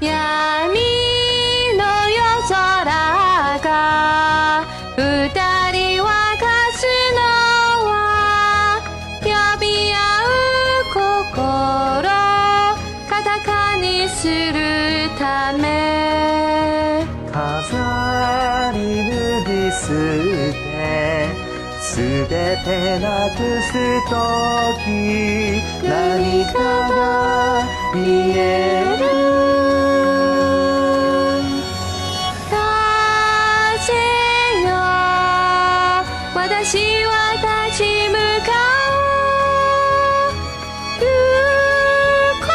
[0.00, 0.10] 闇
[1.76, 2.84] の夜空
[3.64, 4.64] が
[4.96, 5.28] 二
[5.72, 6.86] 人沸かす
[7.16, 7.18] の
[7.84, 7.90] は
[9.22, 9.26] 呼
[9.58, 12.06] び合う心
[13.08, 15.66] 固かにするため。
[17.32, 19.12] 飾り脱
[19.50, 19.82] ぎ捨
[20.52, 21.26] て
[21.80, 21.90] す
[22.30, 22.34] べ
[22.64, 22.68] て
[23.00, 23.72] なくす
[24.08, 24.14] と
[24.84, 24.86] き
[25.82, 26.56] 何か
[26.88, 26.98] が
[27.96, 27.98] 見
[28.38, 28.57] え
[36.70, 37.32] 私は
[37.70, 38.14] 立ち向
[38.44, 38.52] か
[41.00, 41.02] う行
[42.44, 42.46] こ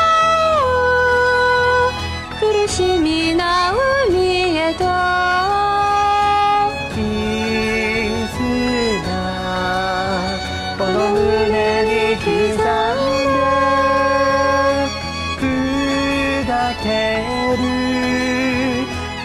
[2.38, 3.42] う苦しみの
[4.08, 4.84] 海へと。
[6.94, 7.02] 絆
[10.78, 12.62] この胸に刻んで
[15.42, 15.44] 砕
[16.84, 16.86] け
[17.58, 17.60] る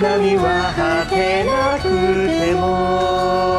[0.01, 1.83] 波は果てなく
[2.27, 3.58] ても。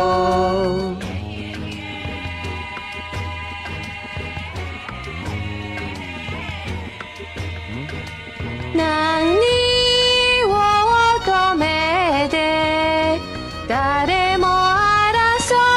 [13.69, 14.49] 誰も争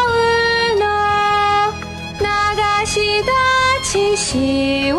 [0.08, 0.84] うの
[2.18, 2.24] 流
[2.86, 3.30] した
[3.84, 4.96] 血を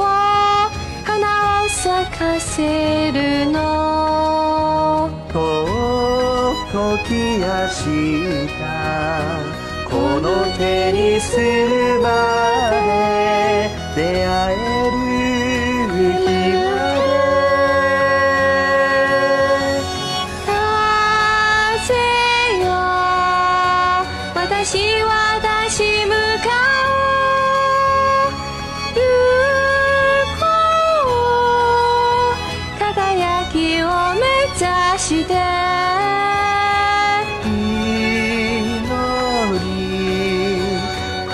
[1.03, 5.09] 花を咲かせるの。
[6.71, 7.83] ときやし
[8.59, 9.39] た
[9.89, 12.42] この手にすれば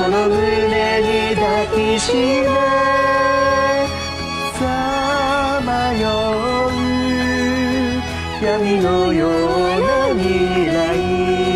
[0.09, 2.45] の胸に抱きしめ
[4.57, 6.07] さまよ
[6.67, 9.29] う闇のよう
[9.81, 11.48] な未来。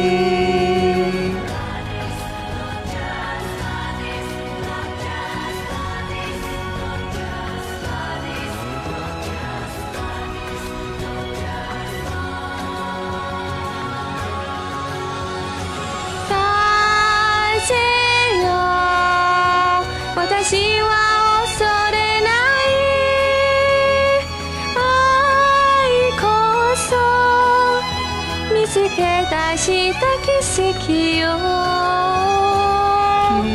[20.44, 20.92] 私は
[21.46, 22.76] 恐れない
[24.76, 26.28] 愛こ
[26.76, 26.92] そ
[28.54, 30.28] 見つけ出した奇
[30.60, 31.40] 跡よ
[33.40, 33.48] 君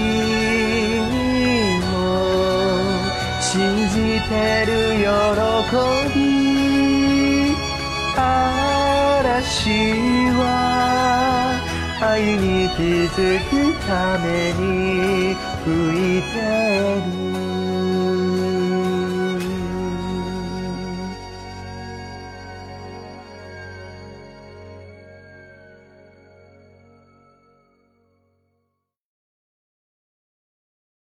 [1.81, 1.93] も
[3.43, 3.53] 信
[3.91, 3.95] じ
[4.27, 4.33] て
[4.65, 6.19] る喜び
[8.17, 9.77] 嵐
[10.41, 10.48] は
[12.19, 12.83] 愛に気
[13.15, 16.35] づくために吹いて
[17.63, 17.68] る。